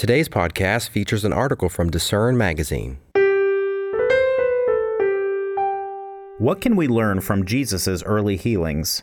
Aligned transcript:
Today's 0.00 0.30
podcast 0.30 0.88
features 0.88 1.26
an 1.26 1.34
article 1.34 1.68
from 1.68 1.90
Discern 1.90 2.38
Magazine. 2.38 2.96
What 6.38 6.62
can 6.62 6.74
we 6.74 6.88
learn 6.88 7.20
from 7.20 7.44
Jesus' 7.44 8.02
early 8.04 8.38
healings? 8.38 9.02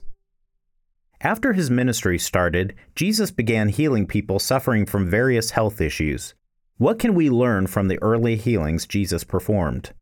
After 1.22 1.54
his 1.54 1.70
ministry 1.70 2.18
started, 2.18 2.74
Jesus 2.96 3.30
began 3.30 3.70
healing 3.70 4.08
people 4.08 4.40
suffering 4.40 4.88
from 4.88 5.08
various 5.08 5.52
health 5.52 5.80
issues. 5.80 6.34
What 6.78 6.98
can 6.98 7.14
we 7.14 7.30
learn 7.30 7.68
from 7.68 7.90
the 7.90 8.02
early 8.02 8.36
healings 8.36 8.88
Jesus 8.88 9.24
performed? 9.24 9.94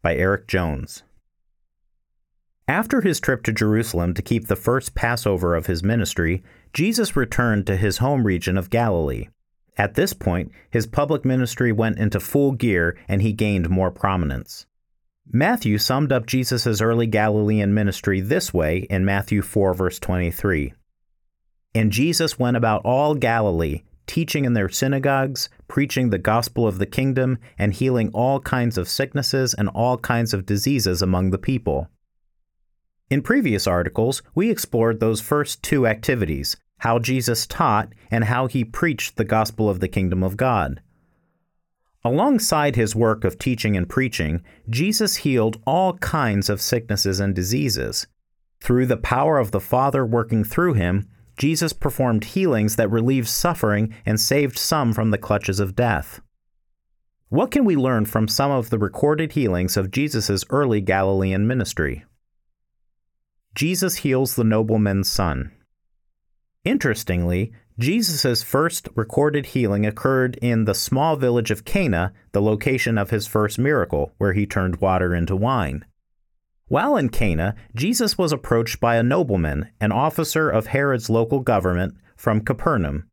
By 0.00 0.16
Erik 0.16 0.48
Jones. 0.48 1.02
After 2.66 3.02
his 3.02 3.20
trip 3.20 3.42
to 3.42 3.52
Jerusalem 3.52 4.14
to 4.14 4.22
keep 4.22 4.46
the 4.46 4.56
first 4.56 4.94
Passover 4.94 5.54
of 5.54 5.66
his 5.66 5.82
ministry, 5.82 6.42
Jesus 6.72 7.14
returned 7.16 7.66
to 7.66 7.76
his 7.76 7.98
home 7.98 8.26
region 8.26 8.56
of 8.56 8.70
Galilee. 8.70 9.28
At 9.78 9.94
this 9.94 10.12
point, 10.12 10.50
his 10.70 10.88
public 10.88 11.24
ministry 11.24 11.70
went 11.70 11.98
into 11.98 12.18
full 12.18 12.52
gear 12.52 12.98
and 13.06 13.22
he 13.22 13.32
gained 13.32 13.70
more 13.70 13.92
prominence. 13.92 14.66
Matthew 15.30 15.78
summed 15.78 16.10
up 16.10 16.26
Jesus' 16.26 16.80
early 16.80 17.06
Galilean 17.06 17.72
ministry 17.72 18.20
this 18.20 18.52
way 18.52 18.78
in 18.90 19.04
Matthew 19.04 19.40
4, 19.40 19.74
verse 19.74 19.98
23. 20.00 20.72
And 21.74 21.92
Jesus 21.92 22.38
went 22.38 22.56
about 22.56 22.82
all 22.84 23.14
Galilee, 23.14 23.82
teaching 24.06 24.46
in 24.46 24.54
their 24.54 24.70
synagogues, 24.70 25.48
preaching 25.68 26.10
the 26.10 26.18
gospel 26.18 26.66
of 26.66 26.78
the 26.78 26.86
kingdom, 26.86 27.38
and 27.58 27.74
healing 27.74 28.10
all 28.14 28.40
kinds 28.40 28.78
of 28.78 28.88
sicknesses 28.88 29.54
and 29.54 29.68
all 29.68 29.98
kinds 29.98 30.34
of 30.34 30.46
diseases 30.46 31.02
among 31.02 31.30
the 31.30 31.38
people. 31.38 31.88
In 33.10 33.22
previous 33.22 33.66
articles, 33.66 34.22
we 34.34 34.50
explored 34.50 34.98
those 34.98 35.20
first 35.20 35.62
two 35.62 35.86
activities 35.86 36.56
how 36.78 36.98
Jesus 36.98 37.46
taught 37.46 37.92
and 38.10 38.24
how 38.24 38.46
he 38.46 38.64
preached 38.64 39.16
the 39.16 39.24
gospel 39.24 39.68
of 39.68 39.80
the 39.80 39.88
kingdom 39.88 40.22
of 40.22 40.36
God. 40.36 40.80
Alongside 42.04 42.76
his 42.76 42.94
work 42.94 43.24
of 43.24 43.38
teaching 43.38 43.76
and 43.76 43.88
preaching, 43.88 44.42
Jesus 44.70 45.16
healed 45.16 45.60
all 45.66 45.94
kinds 45.94 46.48
of 46.48 46.62
sicknesses 46.62 47.20
and 47.20 47.34
diseases. 47.34 48.06
Through 48.60 48.86
the 48.86 48.96
power 48.96 49.38
of 49.38 49.50
the 49.50 49.60
Father 49.60 50.06
working 50.06 50.44
through 50.44 50.74
him, 50.74 51.08
Jesus 51.36 51.72
performed 51.72 52.24
healings 52.24 52.76
that 52.76 52.90
relieved 52.90 53.28
suffering 53.28 53.94
and 54.06 54.18
saved 54.18 54.58
some 54.58 54.92
from 54.92 55.10
the 55.10 55.18
clutches 55.18 55.60
of 55.60 55.76
death. 55.76 56.20
What 57.28 57.50
can 57.50 57.64
we 57.64 57.76
learn 57.76 58.06
from 58.06 58.26
some 58.26 58.50
of 58.50 58.70
the 58.70 58.78
recorded 58.78 59.32
healings 59.32 59.76
of 59.76 59.90
Jesus' 59.90 60.44
early 60.50 60.80
Galilean 60.80 61.46
ministry? 61.46 62.04
Jesus 63.54 63.96
heals 63.96 64.34
the 64.34 64.44
nobleman's 64.44 65.08
son. 65.08 65.52
Interestingly, 66.68 67.50
Jesus' 67.78 68.42
first 68.42 68.90
recorded 68.94 69.46
healing 69.46 69.86
occurred 69.86 70.36
in 70.42 70.66
the 70.66 70.74
small 70.74 71.16
village 71.16 71.50
of 71.50 71.64
Cana, 71.64 72.12
the 72.32 72.42
location 72.42 72.98
of 72.98 73.08
his 73.08 73.26
first 73.26 73.58
miracle, 73.58 74.12
where 74.18 74.34
he 74.34 74.44
turned 74.44 74.76
water 74.76 75.14
into 75.14 75.34
wine. 75.34 75.86
While 76.66 76.98
in 76.98 77.08
Cana, 77.08 77.54
Jesus 77.74 78.18
was 78.18 78.32
approached 78.32 78.80
by 78.80 78.96
a 78.96 79.02
nobleman, 79.02 79.70
an 79.80 79.92
officer 79.92 80.50
of 80.50 80.66
Herod's 80.66 81.08
local 81.08 81.40
government, 81.40 81.94
from 82.18 82.42
Capernaum. 82.42 83.08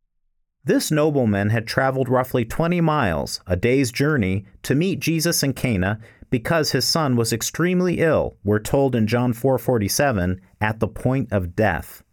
This 0.65 0.91
nobleman 0.91 1.51
had 1.51 1.65
traveled 1.65 2.09
roughly 2.09 2.43
20 2.43 2.81
miles, 2.81 3.39
a 3.47 3.55
day's 3.55 3.89
journey, 3.89 4.43
to 4.63 4.75
meet 4.75 4.99
Jesus 4.99 5.43
in 5.43 5.53
Cana 5.53 6.01
because 6.29 6.73
his 6.73 6.83
son 6.83 7.15
was 7.15 7.31
extremely 7.31 7.99
ill, 7.99 8.35
we're 8.43 8.59
told 8.59 8.95
in 8.95 9.07
John 9.07 9.31
4:47, 9.31 10.41
at 10.59 10.81
the 10.81 10.89
point 10.89 11.31
of 11.31 11.55
death. 11.55 12.03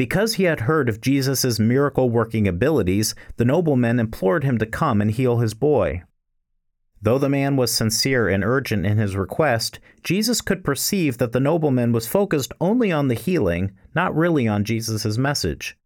Because 0.00 0.36
he 0.36 0.44
had 0.44 0.60
heard 0.60 0.88
of 0.88 1.02
Jesus' 1.02 1.60
miracle 1.60 2.08
working 2.08 2.48
abilities, 2.48 3.14
the 3.36 3.44
nobleman 3.44 4.00
implored 4.00 4.44
him 4.44 4.56
to 4.56 4.64
come 4.64 5.02
and 5.02 5.10
heal 5.10 5.40
his 5.40 5.52
boy. 5.52 6.04
Though 7.02 7.18
the 7.18 7.28
man 7.28 7.56
was 7.56 7.70
sincere 7.70 8.26
and 8.26 8.42
urgent 8.42 8.86
in 8.86 8.96
his 8.96 9.14
request, 9.14 9.78
Jesus 10.02 10.40
could 10.40 10.64
perceive 10.64 11.18
that 11.18 11.32
the 11.32 11.38
nobleman 11.38 11.92
was 11.92 12.06
focused 12.06 12.54
only 12.62 12.90
on 12.90 13.08
the 13.08 13.14
healing, 13.14 13.72
not 13.94 14.16
really 14.16 14.48
on 14.48 14.64
Jesus' 14.64 15.18
message. 15.18 15.76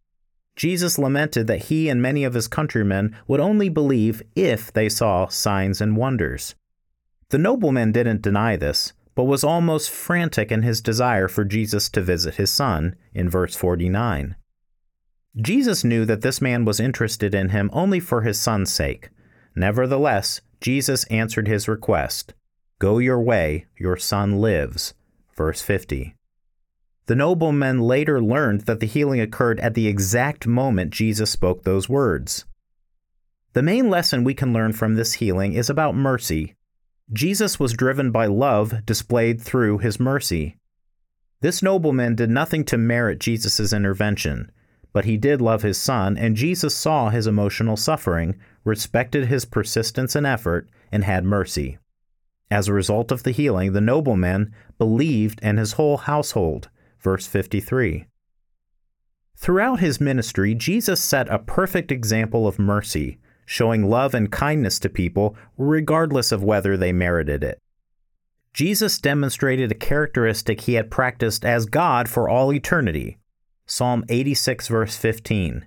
Jesus 0.55 0.97
lamented 0.97 1.47
that 1.47 1.63
he 1.63 1.89
and 1.89 2.01
many 2.01 2.23
of 2.23 2.35
his 2.35 2.47
countrymen 2.47 3.13
would 3.27 3.41
only 3.41 3.67
believe 3.67 4.23
if 4.33 4.71
they 4.71 4.87
saw 4.87 5.27
signs 5.27 5.81
and 5.81 5.97
wonders. 5.97 6.55
The 7.31 7.37
nobleman 7.37 7.91
didn't 7.91 8.21
deny 8.21 8.55
this, 8.55 8.93
but 9.15 9.23
was 9.23 9.43
almost 9.43 9.89
frantic 9.89 10.51
in 10.51 10.61
his 10.61 10.81
desire 10.81 11.27
for 11.27 11.45
Jesus 11.45 11.89
to 11.89 12.01
visit 12.01 12.35
his 12.35 12.51
son, 12.51 12.95
in 13.13 13.29
verse 13.29 13.55
49. 13.55 14.35
Jesus 15.37 15.83
knew 15.83 16.05
that 16.05 16.21
this 16.21 16.41
man 16.41 16.63
was 16.63 16.79
interested 16.79 17.33
in 17.33 17.49
him 17.49 17.69
only 17.73 17.99
for 17.99 18.21
his 18.21 18.39
son's 18.39 18.71
sake. 18.71 19.09
Nevertheless, 19.55 20.41
Jesus 20.61 21.05
answered 21.05 21.47
his 21.47 21.67
request 21.67 22.33
Go 22.79 22.99
your 22.99 23.21
way, 23.21 23.65
your 23.77 23.97
son 23.97 24.39
lives. 24.39 24.93
Verse 25.35 25.61
50. 25.61 26.15
The 27.07 27.15
nobleman 27.15 27.81
later 27.81 28.21
learned 28.21 28.61
that 28.61 28.79
the 28.79 28.87
healing 28.87 29.21
occurred 29.21 29.59
at 29.59 29.75
the 29.75 29.87
exact 29.87 30.47
moment 30.47 30.91
Jesus 30.91 31.29
spoke 31.29 31.63
those 31.63 31.87
words. 31.87 32.45
The 33.53 33.61
main 33.61 33.89
lesson 33.89 34.23
we 34.23 34.33
can 34.33 34.51
learn 34.51 34.73
from 34.73 34.95
this 34.95 35.13
healing 35.13 35.53
is 35.53 35.69
about 35.69 35.95
mercy. 35.95 36.54
Jesus 37.11 37.59
was 37.59 37.73
driven 37.73 38.11
by 38.11 38.25
love 38.25 38.85
displayed 38.85 39.41
through 39.41 39.79
his 39.79 39.99
mercy. 39.99 40.57
This 41.41 41.61
nobleman 41.61 42.15
did 42.15 42.29
nothing 42.29 42.63
to 42.65 42.77
merit 42.77 43.19
Jesus' 43.19 43.71
intervention, 43.71 44.51
but 44.93 45.05
he 45.05 45.17
did 45.17 45.41
love 45.41 45.61
his 45.61 45.77
son, 45.77 46.17
and 46.17 46.35
Jesus 46.35 46.73
saw 46.73 47.09
his 47.09 47.27
emotional 47.27 47.77
suffering, 47.77 48.39
respected 48.63 49.27
his 49.27 49.45
persistence 49.45 50.15
and 50.15 50.25
effort, 50.25 50.69
and 50.91 51.03
had 51.03 51.25
mercy. 51.25 51.77
As 52.49 52.67
a 52.67 52.73
result 52.73 53.11
of 53.11 53.23
the 53.23 53.31
healing, 53.31 53.73
the 53.73 53.81
nobleman 53.81 54.53
believed 54.77 55.39
and 55.43 55.59
his 55.59 55.73
whole 55.73 55.97
household 55.97 56.69
verse 57.05 57.27
53. 57.27 58.07
Throughout 59.37 59.79
his 59.79 60.01
ministry, 60.01 60.55
Jesus 60.55 60.99
set 60.99 61.29
a 61.29 61.37
perfect 61.37 61.91
example 61.91 62.47
of 62.47 62.57
mercy, 62.57 63.19
showing 63.45 63.89
love 63.89 64.13
and 64.13 64.31
kindness 64.31 64.79
to 64.79 64.89
people 64.89 65.35
regardless 65.57 66.31
of 66.31 66.43
whether 66.43 66.75
they 66.75 66.91
merited 66.91 67.43
it. 67.43 67.59
Jesus 68.53 68.99
demonstrated 68.99 69.71
a 69.71 69.75
characteristic 69.75 70.61
he 70.61 70.75
had 70.75 70.89
practiced 70.89 71.43
as 71.45 71.65
God 71.65 72.07
for 72.07 72.29
all 72.29 72.53
eternity. 72.53 73.17
Psalm 73.65 74.05
86, 74.07 74.67
verse 74.67 74.95
15. 74.95 75.65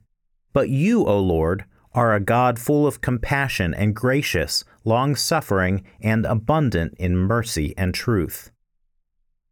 But 0.53 0.71
you, 0.71 1.05
O 1.05 1.19
Lord, 1.19 1.65
are 1.93 2.15
a 2.15 2.21
God 2.21 2.59
full 2.59 2.87
of 2.87 3.01
compassion 3.01 3.75
and 3.75 3.95
gracious, 3.95 4.65
long 4.85 5.17
suffering, 5.17 5.85
and 6.01 6.25
abundant 6.25 6.95
in 6.99 7.17
mercy 7.17 7.75
and 7.77 7.93
truth. 7.93 8.51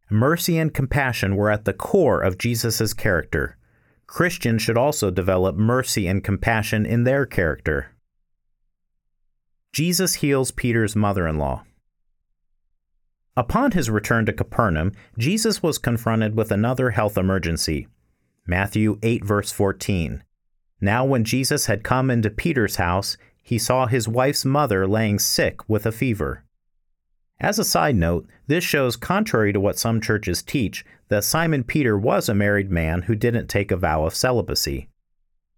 Mercy 0.09 0.57
and 0.57 0.73
compassion 0.73 1.35
were 1.35 1.51
at 1.51 1.65
the 1.65 1.73
core 1.73 2.21
of 2.21 2.37
Jesus' 2.37 2.93
character. 2.93 3.57
Christians 4.07 4.61
should 4.61 4.77
also 4.77 5.11
develop 5.11 5.55
mercy 5.55 6.07
and 6.07 6.23
compassion 6.23 6.85
in 6.85 7.03
their 7.03 7.25
character. 7.25 7.91
Jesus 9.77 10.15
heals 10.15 10.49
Peter's 10.49 10.95
mother 10.95 11.27
in 11.27 11.37
law. 11.37 11.63
Upon 13.35 13.73
his 13.73 13.91
return 13.91 14.25
to 14.25 14.33
Capernaum, 14.33 14.91
Jesus 15.19 15.61
was 15.61 15.77
confronted 15.77 16.35
with 16.35 16.51
another 16.51 16.89
health 16.89 17.15
emergency. 17.15 17.87
Matthew 18.47 18.97
8, 19.03 19.23
verse 19.23 19.51
14. 19.51 20.23
Now, 20.81 21.05
when 21.05 21.23
Jesus 21.23 21.67
had 21.67 21.83
come 21.83 22.09
into 22.09 22.31
Peter's 22.31 22.77
house, 22.77 23.17
he 23.43 23.59
saw 23.59 23.85
his 23.85 24.07
wife's 24.07 24.43
mother 24.43 24.87
laying 24.87 25.19
sick 25.19 25.69
with 25.69 25.85
a 25.85 25.91
fever. 25.91 26.43
As 27.39 27.59
a 27.59 27.63
side 27.63 27.97
note, 27.97 28.27
this 28.47 28.63
shows, 28.63 28.95
contrary 28.95 29.53
to 29.53 29.59
what 29.59 29.77
some 29.77 30.01
churches 30.01 30.41
teach, 30.41 30.83
that 31.09 31.23
Simon 31.23 31.63
Peter 31.63 31.95
was 31.95 32.27
a 32.27 32.33
married 32.33 32.71
man 32.71 33.03
who 33.03 33.13
didn't 33.13 33.45
take 33.45 33.69
a 33.69 33.77
vow 33.77 34.05
of 34.05 34.15
celibacy. 34.15 34.89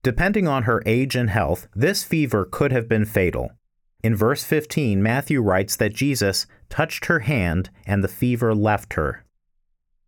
Depending 0.04 0.46
on 0.46 0.64
her 0.64 0.84
age 0.86 1.16
and 1.16 1.30
health, 1.30 1.70
this 1.74 2.04
fever 2.04 2.44
could 2.44 2.74
have 2.74 2.90
been 2.90 3.06
fatal. 3.06 3.52
In 4.02 4.16
verse 4.16 4.44
15, 4.44 5.04
Matthew 5.04 5.42
writes 5.42 5.76
that 5.76 5.94
Jesus 5.94 6.48
touched 6.70 7.06
her 7.06 7.20
hand 7.20 7.70
and 7.86 8.04
the 8.04 8.08
fever 8.08 8.56
left 8.56 8.94
her. 8.94 9.26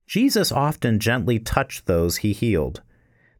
Jesus 0.07 0.51
often 0.51 0.99
gently 0.99 1.39
touched 1.39 1.85
those 1.85 2.17
he 2.17 2.33
healed. 2.33 2.81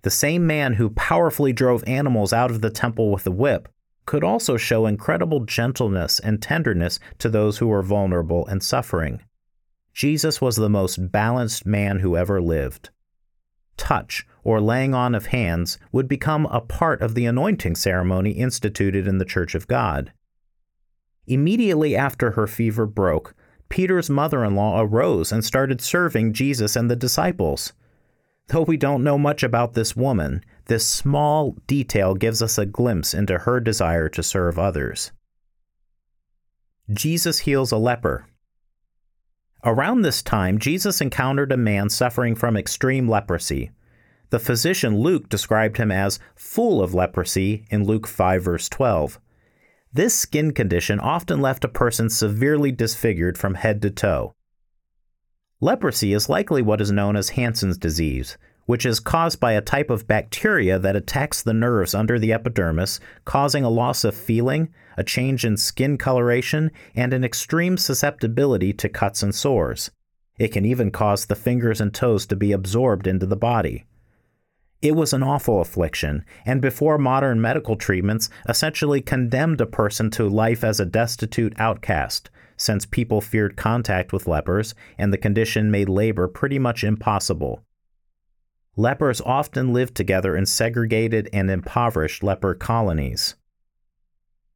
The 0.03 0.09
same 0.09 0.47
man 0.47 0.73
who 0.73 0.89
powerfully 0.89 1.53
drove 1.53 1.83
animals 1.87 2.33
out 2.33 2.51
of 2.51 2.61
the 2.61 2.69
temple 2.69 3.11
with 3.11 3.25
a 3.27 3.31
whip 3.31 3.69
could 4.05 4.23
also 4.23 4.57
show 4.57 4.85
incredible 4.85 5.41
gentleness 5.41 6.19
and 6.19 6.41
tenderness 6.41 6.99
to 7.19 7.29
those 7.29 7.59
who 7.59 7.67
were 7.67 7.83
vulnerable 7.83 8.45
and 8.47 8.63
suffering. 8.63 9.21
Jesus 9.93 10.41
was 10.41 10.55
the 10.55 10.69
most 10.69 11.11
balanced 11.11 11.65
man 11.65 11.99
who 11.99 12.17
ever 12.17 12.41
lived. 12.41 12.89
Touch, 13.77 14.25
or 14.43 14.59
laying 14.59 14.93
on 14.93 15.13
of 15.15 15.27
hands, 15.27 15.77
would 15.91 16.07
become 16.07 16.45
a 16.47 16.61
part 16.61 17.01
of 17.01 17.15
the 17.15 17.25
anointing 17.25 17.75
ceremony 17.75 18.31
instituted 18.31 19.07
in 19.07 19.17
the 19.17 19.25
Church 19.25 19.55
of 19.55 19.67
God. 19.67 20.11
Immediately 21.27 21.95
after 21.95 22.31
her 22.31 22.47
fever 22.47 22.85
broke, 22.85 23.35
Peter's 23.69 24.09
mother 24.09 24.43
in 24.43 24.55
law 24.55 24.81
arose 24.81 25.31
and 25.31 25.45
started 25.45 25.81
serving 25.81 26.33
Jesus 26.33 26.75
and 26.75 26.89
the 26.89 26.95
disciples. 26.95 27.73
Though 28.47 28.63
we 28.63 28.75
don't 28.75 29.03
know 29.03 29.17
much 29.17 29.43
about 29.43 29.73
this 29.73 29.95
woman, 29.95 30.43
this 30.65 30.85
small 30.85 31.55
detail 31.67 32.15
gives 32.15 32.41
us 32.41 32.57
a 32.57 32.65
glimpse 32.65 33.13
into 33.13 33.39
her 33.39 33.59
desire 33.61 34.09
to 34.09 34.21
serve 34.21 34.59
others. 34.59 35.11
Jesus 36.91 37.39
heals 37.39 37.71
a 37.71 37.77
leper. 37.77 38.27
Around 39.63 40.01
this 40.01 40.21
time, 40.21 40.57
Jesus 40.57 40.99
encountered 40.99 41.51
a 41.51 41.57
man 41.57 41.89
suffering 41.89 42.35
from 42.35 42.57
extreme 42.57 43.07
leprosy. 43.07 43.71
The 44.31 44.39
physician 44.39 44.99
Luke 44.99 45.29
described 45.29 45.77
him 45.77 45.91
as 45.91 46.19
full 46.35 46.81
of 46.81 46.93
leprosy 46.93 47.65
in 47.69 47.85
Luke 47.85 48.07
5, 48.07 48.43
verse 48.43 48.67
12. 48.67 49.19
This 49.93 50.15
skin 50.15 50.53
condition 50.53 51.01
often 51.01 51.41
left 51.41 51.65
a 51.65 51.69
person 51.69 52.09
severely 52.09 52.71
disfigured 52.71 53.37
from 53.37 53.55
head 53.55 53.81
to 53.81 53.89
toe. 53.89 54.35
Leprosy 55.59 56.13
is 56.13 56.29
likely 56.29 56.61
what 56.61 56.79
is 56.79 56.91
known 56.91 57.17
as 57.17 57.29
Hansen's 57.29 57.77
disease, 57.77 58.37
which 58.65 58.85
is 58.85 59.01
caused 59.01 59.41
by 59.41 59.51
a 59.51 59.61
type 59.61 59.89
of 59.89 60.07
bacteria 60.07 60.79
that 60.79 60.95
attacks 60.95 61.41
the 61.41 61.53
nerves 61.53 61.93
under 61.93 62.17
the 62.17 62.31
epidermis, 62.31 63.01
causing 63.25 63.65
a 63.65 63.69
loss 63.69 64.05
of 64.05 64.15
feeling, 64.15 64.69
a 64.97 65.03
change 65.03 65.43
in 65.43 65.57
skin 65.57 65.97
coloration, 65.97 66.71
and 66.95 67.11
an 67.11 67.25
extreme 67.25 67.77
susceptibility 67.77 68.71
to 68.71 68.87
cuts 68.87 69.21
and 69.21 69.35
sores. 69.35 69.91
It 70.39 70.53
can 70.53 70.63
even 70.63 70.89
cause 70.89 71.25
the 71.25 71.35
fingers 71.35 71.81
and 71.81 71.93
toes 71.93 72.25
to 72.27 72.37
be 72.37 72.53
absorbed 72.53 73.07
into 73.07 73.25
the 73.25 73.35
body. 73.35 73.85
It 74.81 74.95
was 74.95 75.13
an 75.13 75.21
awful 75.21 75.61
affliction, 75.61 76.25
and 76.43 76.59
before 76.59 76.97
modern 76.97 77.39
medical 77.39 77.75
treatments, 77.75 78.29
essentially 78.49 78.99
condemned 78.99 79.61
a 79.61 79.67
person 79.67 80.09
to 80.11 80.27
life 80.27 80.63
as 80.63 80.79
a 80.79 80.85
destitute 80.85 81.53
outcast, 81.57 82.31
since 82.57 82.85
people 82.87 83.21
feared 83.21 83.55
contact 83.55 84.11
with 84.11 84.27
lepers, 84.27 84.73
and 84.97 85.13
the 85.13 85.19
condition 85.19 85.69
made 85.69 85.87
labor 85.87 86.27
pretty 86.27 86.57
much 86.57 86.83
impossible. 86.83 87.63
Lepers 88.75 89.21
often 89.21 89.71
lived 89.73 89.93
together 89.93 90.35
in 90.35 90.45
segregated 90.47 91.29
and 91.31 91.51
impoverished 91.51 92.23
leper 92.23 92.55
colonies. 92.55 93.35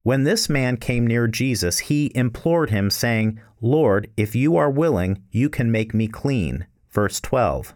When 0.01 0.23
this 0.23 0.49
man 0.49 0.77
came 0.77 1.05
near 1.05 1.27
Jesus, 1.27 1.79
he 1.79 2.11
implored 2.15 2.69
him, 2.69 2.89
saying, 2.89 3.39
Lord, 3.61 4.09
if 4.17 4.35
you 4.35 4.55
are 4.55 4.69
willing, 4.71 5.23
you 5.31 5.49
can 5.49 5.71
make 5.71 5.93
me 5.93 6.07
clean. 6.07 6.65
Verse 6.91 7.19
12. 7.19 7.75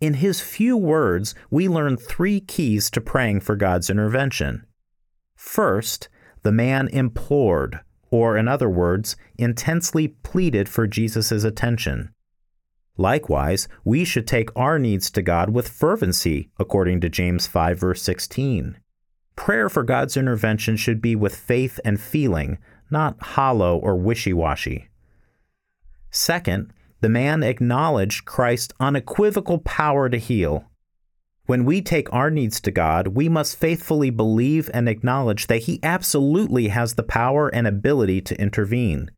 In 0.00 0.14
his 0.14 0.40
few 0.40 0.76
words, 0.76 1.34
we 1.50 1.68
learn 1.68 1.96
three 1.96 2.40
keys 2.40 2.90
to 2.90 3.00
praying 3.00 3.40
for 3.40 3.56
God's 3.56 3.88
intervention. 3.88 4.66
First, 5.34 6.08
the 6.42 6.52
man 6.52 6.88
implored, 6.88 7.80
or 8.10 8.36
in 8.36 8.46
other 8.46 8.68
words, 8.68 9.16
intensely 9.38 10.08
pleaded 10.08 10.68
for 10.68 10.86
Jesus' 10.86 11.44
attention. 11.44 12.10
Likewise, 12.98 13.68
we 13.84 14.04
should 14.04 14.26
take 14.26 14.48
our 14.56 14.78
needs 14.78 15.10
to 15.10 15.22
God 15.22 15.50
with 15.50 15.68
fervency, 15.68 16.50
according 16.58 17.00
to 17.00 17.08
James 17.08 17.46
5, 17.46 17.78
verse 17.78 18.02
16. 18.02 18.78
Prayer 19.34 19.68
for 19.68 19.82
God's 19.82 20.16
intervention 20.16 20.76
should 20.76 21.02
be 21.02 21.14
with 21.14 21.36
faith 21.36 21.78
and 21.84 22.00
feeling, 22.00 22.58
not 22.90 23.22
hollow 23.22 23.76
or 23.76 23.96
wishy 23.96 24.32
washy. 24.32 24.88
Second, 26.10 26.72
the 27.06 27.10
man 27.10 27.44
acknowledged 27.44 28.24
Christ's 28.24 28.74
unequivocal 28.80 29.58
power 29.58 30.08
to 30.08 30.18
heal. 30.18 30.64
When 31.44 31.64
we 31.64 31.80
take 31.80 32.12
our 32.12 32.32
needs 32.32 32.60
to 32.62 32.72
God, 32.72 33.06
we 33.14 33.28
must 33.28 33.56
faithfully 33.56 34.10
believe 34.10 34.68
and 34.74 34.88
acknowledge 34.88 35.46
that 35.46 35.62
He 35.62 35.78
absolutely 35.84 36.66
has 36.66 36.94
the 36.94 37.04
power 37.04 37.46
and 37.46 37.64
ability 37.64 38.22
to 38.22 38.40
intervene. 38.40 39.12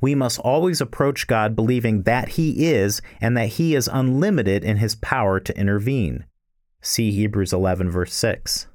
We 0.00 0.14
must 0.14 0.38
always 0.38 0.80
approach 0.80 1.26
God 1.26 1.54
believing 1.54 2.04
that 2.04 2.30
He 2.30 2.68
is 2.68 3.02
and 3.20 3.36
that 3.36 3.48
He 3.48 3.74
is 3.74 3.86
unlimited 3.86 4.64
in 4.64 4.78
His 4.78 4.94
power 4.94 5.38
to 5.38 5.60
intervene. 5.60 6.24
See 6.80 7.10
Hebrews 7.10 7.52
11, 7.52 7.90
verse 7.90 8.14
6. 8.14 8.66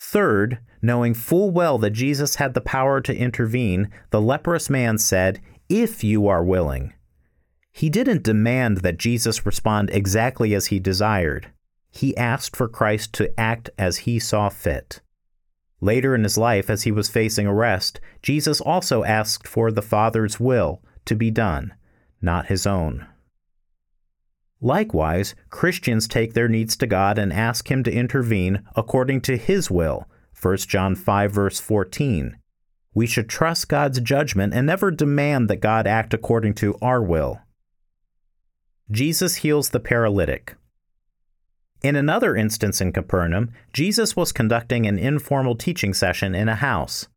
Third, 0.00 0.58
knowing 0.82 1.14
full 1.14 1.52
well 1.52 1.78
that 1.78 1.90
Jesus 1.90 2.34
had 2.34 2.54
the 2.54 2.60
power 2.60 3.00
to 3.02 3.16
intervene, 3.16 3.88
the 4.10 4.20
leprous 4.20 4.68
man 4.68 4.98
said, 4.98 5.40
If 5.68 6.02
you 6.02 6.26
are 6.26 6.42
willing. 6.42 6.94
He 7.72 7.88
didn't 7.88 8.22
demand 8.22 8.78
that 8.78 8.98
Jesus 8.98 9.44
respond 9.44 9.90
exactly 9.90 10.54
as 10.54 10.66
he 10.66 10.78
desired 10.78 11.50
he 11.92 12.16
asked 12.16 12.56
for 12.56 12.68
Christ 12.68 13.12
to 13.14 13.38
act 13.38 13.70
as 13.78 13.98
he 13.98 14.18
saw 14.18 14.48
fit. 14.48 15.02
Later 15.80 16.14
in 16.14 16.22
his 16.22 16.38
life, 16.38 16.70
as 16.70 16.84
he 16.84 16.92
was 16.92 17.10
facing 17.10 17.46
arrest, 17.46 18.00
Jesus 18.22 18.60
also 18.60 19.04
asked 19.04 19.46
for 19.46 19.70
the 19.70 19.82
Father's 19.82 20.40
will 20.40 20.82
to 21.04 21.14
be 21.14 21.30
done, 21.30 21.74
not 22.20 22.46
his 22.46 22.66
own. 22.66 23.06
Likewise, 24.60 25.34
Christians 25.50 26.08
take 26.08 26.32
their 26.34 26.48
needs 26.48 26.76
to 26.76 26.86
God 26.86 27.18
and 27.18 27.32
ask 27.32 27.70
him 27.70 27.82
to 27.82 27.92
intervene 27.92 28.62
according 28.74 29.20
to 29.22 29.36
his 29.36 29.70
will. 29.70 30.06
1 30.40 30.56
John 30.58 30.94
5 30.94 31.32
verse 31.32 31.60
14. 31.60 32.38
We 32.94 33.06
should 33.06 33.28
trust 33.28 33.68
God's 33.68 34.00
judgment 34.00 34.54
and 34.54 34.66
never 34.66 34.90
demand 34.90 35.50
that 35.50 35.56
God 35.56 35.86
act 35.86 36.14
according 36.14 36.54
to 36.54 36.76
our 36.80 37.02
will. 37.02 37.40
Jesus 38.92 39.36
heals 39.36 39.70
the 39.70 39.80
paralytic. 39.80 40.54
In 41.82 41.96
another 41.96 42.36
instance 42.36 42.78
in 42.78 42.92
Capernaum, 42.92 43.50
Jesus 43.72 44.14
was 44.14 44.32
conducting 44.32 44.86
an 44.86 44.98
informal 44.98 45.56
teaching 45.56 45.94
session 45.94 46.34
in 46.34 46.46
a 46.46 46.56
house. 46.56 47.08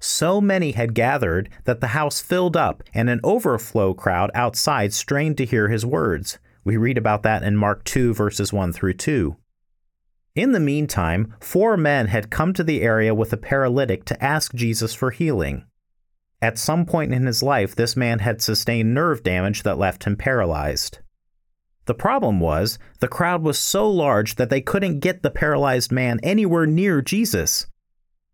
So 0.00 0.40
many 0.40 0.72
had 0.72 0.94
gathered 0.94 1.50
that 1.64 1.82
the 1.82 1.88
house 1.88 2.22
filled 2.22 2.56
up, 2.56 2.82
and 2.94 3.10
an 3.10 3.20
overflow 3.22 3.92
crowd 3.92 4.30
outside 4.32 4.94
strained 4.94 5.36
to 5.36 5.44
hear 5.44 5.68
his 5.68 5.84
words. 5.84 6.38
We 6.64 6.78
read 6.78 6.96
about 6.96 7.22
that 7.24 7.42
in 7.42 7.54
Mark 7.54 7.84
2, 7.84 8.14
verses 8.14 8.50
1 8.50 8.72
through 8.72 8.94
2. 8.94 9.36
In 10.34 10.52
the 10.52 10.58
meantime, 10.58 11.34
four 11.38 11.76
men 11.76 12.06
had 12.06 12.30
come 12.30 12.54
to 12.54 12.64
the 12.64 12.80
area 12.80 13.14
with 13.14 13.34
a 13.34 13.36
paralytic 13.36 14.06
to 14.06 14.24
ask 14.24 14.54
Jesus 14.54 14.94
for 14.94 15.10
healing. 15.10 15.66
At 16.40 16.56
some 16.56 16.86
point 16.86 17.12
in 17.12 17.26
his 17.26 17.42
life, 17.42 17.76
this 17.76 17.94
man 17.94 18.20
had 18.20 18.40
sustained 18.40 18.94
nerve 18.94 19.22
damage 19.22 19.64
that 19.64 19.76
left 19.76 20.04
him 20.04 20.16
paralyzed. 20.16 21.00
The 21.90 21.94
problem 21.94 22.38
was, 22.38 22.78
the 23.00 23.08
crowd 23.08 23.42
was 23.42 23.58
so 23.58 23.90
large 23.90 24.36
that 24.36 24.48
they 24.48 24.60
couldn't 24.60 25.00
get 25.00 25.24
the 25.24 25.28
paralyzed 25.28 25.90
man 25.90 26.20
anywhere 26.22 26.64
near 26.64 27.02
Jesus. 27.02 27.66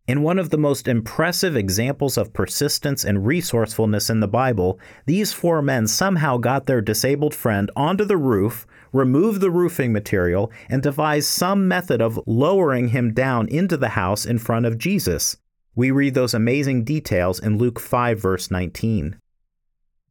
In 0.07 0.21
one 0.21 0.39
of 0.39 0.51
the 0.51 0.59
most 0.59 0.87
impressive 0.87 1.57
examples 1.57 2.19
of 2.19 2.35
persistence 2.35 3.03
and 3.03 3.25
resourcefulness 3.25 4.11
in 4.11 4.21
the 4.21 4.29
Bible, 4.29 4.79
these 5.07 5.33
four 5.33 5.63
men 5.63 5.87
somehow 5.87 6.37
got 6.37 6.67
their 6.67 6.83
disabled 6.83 7.35
friend 7.35 7.71
onto 7.75 8.05
the 8.05 8.19
roof, 8.19 8.67
removed 8.93 9.41
the 9.41 9.51
roofing 9.51 9.91
material, 9.91 10.53
and 10.69 10.83
devised 10.83 11.29
some 11.29 11.67
method 11.67 12.03
of 12.03 12.21
lowering 12.27 12.89
him 12.89 13.15
down 13.15 13.49
into 13.49 13.79
the 13.79 13.97
house 13.97 14.27
in 14.27 14.37
front 14.37 14.67
of 14.67 14.77
Jesus. 14.77 15.39
We 15.75 15.91
read 15.91 16.13
those 16.13 16.35
amazing 16.35 16.85
details 16.85 17.41
in 17.41 17.57
Luke 17.57 17.81
5, 17.81 18.21
verse 18.21 18.51
19. 18.51 19.19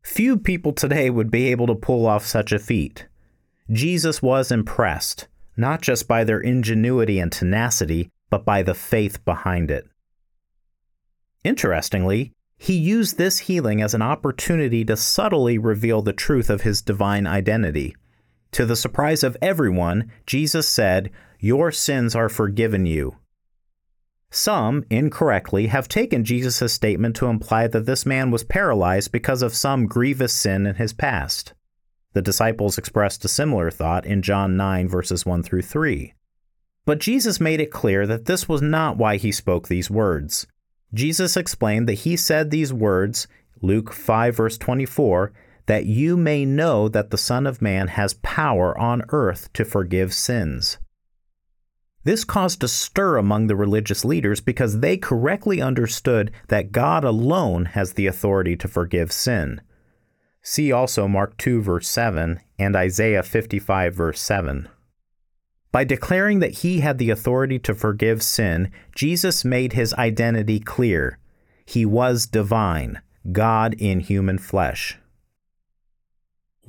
Few 0.01 0.36
people 0.36 0.74
today 0.74 1.12
would 1.12 1.29
be 1.29 1.51
able 1.51 1.67
to 1.67 1.75
pull 1.75 2.08
off 2.08 2.25
such 2.25 2.51
a 2.51 2.58
feat. 2.58 3.05
Jesus 3.72 4.22
was 4.22 4.51
impressed, 4.51 5.27
not 5.57 5.81
just 5.81 6.07
by 6.07 6.24
their 6.24 6.39
ingenuity 6.39 7.19
and 7.19 7.31
tenacity, 7.31 8.10
but 8.29 8.45
by 8.45 8.62
the 8.62 8.75
faith 8.75 9.24
behind 9.25 9.72
it. 9.72 9.88
Interestingly, 11.43 12.31
he 12.57 12.74
used 12.75 13.17
this 13.17 13.39
healing 13.39 13.81
as 13.81 13.93
an 13.93 14.01
opportunity 14.01 14.86
to 14.86 14.95
subtly 14.95 15.57
reveal 15.57 16.01
the 16.01 16.13
truth 16.13 16.50
of 16.50 16.62
his 16.62 16.81
divine 16.81 17.27
identity. 17.27 17.95
To 18.51 18.65
the 18.65 18.75
surprise 18.75 19.24
of 19.24 19.38
everyone, 19.41 20.12
Jesus 20.25 20.67
said, 20.67 21.12
Your 21.39 21.72
sins 21.72 22.15
are 22.15 22.29
forgiven 22.29 22.86
you. 22.86 23.17
Some, 24.31 24.84
incorrectly, 24.89 25.67
have 25.67 25.88
taken 25.88 26.24
Jesus' 26.24 26.74
statement 26.74 27.15
to 27.17 27.27
imply 27.27 27.67
that 27.67 27.86
this 27.86 28.05
man 28.05 28.31
was 28.31 28.43
paralyzed 28.43 29.12
because 29.12 29.41
of 29.41 29.53
some 29.53 29.88
grievous 29.88 30.34
sin 30.34 30.65
in 30.65 30.75
his 30.75 30.93
past. 30.93 31.53
The 32.15 32.22
disciples 32.22 32.77
expressed 32.77 33.25
a 33.25 33.27
similar 33.27 33.69
thought 33.69 34.05
in 34.05 34.22
John 34.22 34.55
9, 34.55 34.88
verses 34.88 35.25
1 35.25 35.43
through 35.43 35.63
3. 35.63 36.13
But 36.86 37.00
Jesus 37.00 37.41
made 37.41 37.60
it 37.60 37.72
clear 37.72 38.07
that 38.07 38.24
this 38.24 38.48
was 38.48 38.62
not 38.62 38.95
why 38.95 39.17
he 39.17 39.34
spoke 39.34 39.67
these 39.67 39.91
words. 39.91 40.48
Jesus 40.93 41.36
explained 41.36 41.89
that 41.89 42.05
he 42.05 42.15
said 42.15 42.51
these 42.51 42.72
words, 42.72 43.27
Luke 43.62 43.91
5, 43.91 44.34
verse 44.34 44.57
24, 44.57 45.34
that 45.65 45.88
you 45.88 46.15
may 46.15 46.45
know 46.45 46.88
that 46.88 47.10
the 47.10 47.17
Son 47.17 47.45
of 47.45 47.62
Man 47.62 47.89
has 47.89 48.13
power 48.13 48.77
on 48.79 49.03
earth 49.10 49.51
to 49.51 49.65
forgive 49.65 50.13
sins. 50.13 50.77
This 52.05 52.24
caused 52.24 52.63
a 52.63 52.69
stir 52.69 53.17
among 53.17 53.48
the 53.48 53.57
religious 53.57 54.05
leaders 54.05 54.39
because 54.39 54.79
they 54.79 54.95
correctly 54.95 55.62
understood 55.62 56.31
that 56.48 56.72
God 56.72 57.03
alone 57.03 57.65
has 57.65 57.91
the 57.91 58.07
authority 58.07 58.55
to 58.55 58.69
forgive 58.69 59.12
sin. 59.12 59.60
See 60.47 60.71
also 60.71 61.07
Mark 61.07 61.37
2, 61.37 61.63
verse 61.63 61.87
7, 61.87 62.39
and 62.59 62.75
Isaiah 62.75 63.23
55, 63.23 63.95
verse 63.95 64.21
7. 64.21 64.69
By 65.71 65.83
declaring 65.83 66.37
that 66.37 66.59
he 66.59 66.81
had 66.81 66.99
the 66.99 67.09
authority 67.09 67.57
to 67.57 67.73
forgive 67.73 68.21
sin, 68.21 68.71
Jesus 68.93 69.43
made 69.43 69.73
his 69.73 69.91
identity 69.95 70.59
clear. 70.59 71.17
He 71.65 71.83
was 71.83 72.27
divine, 72.27 73.01
God 73.31 73.73
in 73.79 74.01
human 74.01 74.37
flesh. 74.37 74.99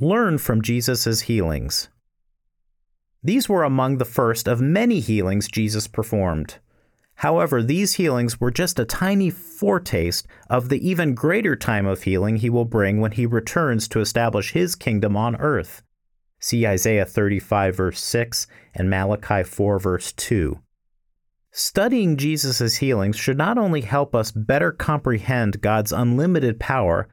Learn 0.01 0.39
from 0.39 0.63
Jesus' 0.63 1.21
healings. 1.21 1.91
These 3.23 3.47
were 3.47 3.63
among 3.63 3.99
the 3.99 4.07
first 4.07 4.49
of 4.49 4.59
many 4.59 5.01
healings 5.01 5.49
Jesus 5.49 5.87
performed. 5.87 6.57
However, 7.21 7.63
these 7.63 7.95
healings 7.95 8.39
were 8.41 8.51
just 8.51 8.79
a 8.79 8.85
tiny 8.85 9.31
foretaste 9.31 10.27
of 10.51 10.69
the 10.69 10.87
even 10.87 11.15
greater 11.15 11.57
time 11.57 11.87
of 11.87 12.03
healing 12.03 12.37
he 12.37 12.51
will 12.51 12.67
bring 12.67 13.01
when 13.01 13.13
he 13.13 13.25
returns 13.25 13.89
to 13.89 14.01
establish 14.01 14.53
his 14.53 14.75
kingdom 14.75 15.17
on 15.17 15.35
earth. 15.37 15.83
See 16.41 16.67
Isaiah 16.67 17.07
35, 17.07 17.75
verse 17.75 18.01
6, 18.01 18.47
and 18.75 18.91
Malachi 18.91 19.43
4, 19.43 19.79
verse 19.79 20.13
2. 20.13 20.61
Studying 21.51 22.19
Jesus' 22.19 22.77
healings 22.77 23.17
should 23.17 23.39
not 23.39 23.57
only 23.57 23.81
help 23.81 24.15
us 24.15 24.31
better 24.31 24.71
comprehend 24.71 25.63
God's 25.63 25.93
unlimited 25.93 26.61
power, 26.61 27.09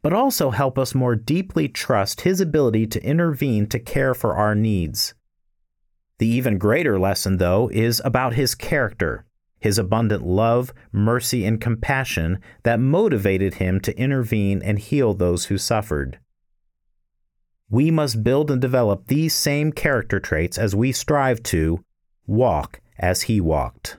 but 0.00 0.14
also 0.14 0.50
help 0.50 0.78
us 0.78 0.94
more 0.94 1.14
deeply 1.14 1.68
trust 1.68 2.22
His 2.22 2.40
ability 2.40 2.86
to 2.86 3.04
intervene 3.04 3.66
to 3.66 3.78
care 3.78 4.14
for 4.14 4.34
our 4.34 4.54
needs. 4.54 5.12
The 6.18 6.26
even 6.26 6.56
greater 6.56 6.98
lesson, 6.98 7.36
though, 7.36 7.68
is 7.70 8.00
about 8.02 8.32
His 8.32 8.54
character 8.54 9.26
his 9.62 9.78
abundant 9.78 10.26
love, 10.26 10.74
mercy, 10.90 11.46
and 11.46 11.60
compassion 11.60 12.40
that 12.64 12.80
motivated 12.80 13.54
him 13.54 13.80
to 13.80 13.96
intervene 13.96 14.60
and 14.60 14.78
heal 14.78 15.14
those 15.14 15.46
who 15.46 15.56
suffered. 15.56 16.18
We 17.70 17.90
must 17.90 18.24
build 18.24 18.50
and 18.50 18.60
develop 18.60 19.06
these 19.06 19.32
same 19.34 19.72
character 19.72 20.20
traits 20.20 20.58
as 20.58 20.74
we 20.74 20.90
strive 20.90 21.42
to 21.44 21.84
walk 22.26 22.80
as 22.98 23.22
he 23.22 23.40
walked. 23.40 23.98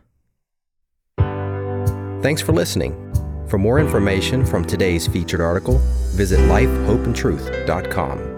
Thanks 2.22 2.42
for 2.42 2.52
listening. 2.52 2.94
For 3.48 3.58
more 3.58 3.80
information 3.80 4.46
from 4.46 4.66
today's 4.66 5.08
featured 5.08 5.42
article, 5.42 5.78
visit 6.16 6.40
lifehopeandtruth.com. 6.42 8.33